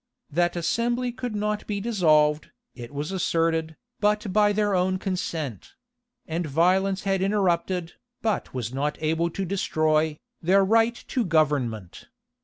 [0.31, 5.75] That assembly could not be dissolved, it was asserted, but by their own consent;
[6.27, 7.93] and violence had interrupted,
[8.23, 12.07] but was not able to destroy, their right to government.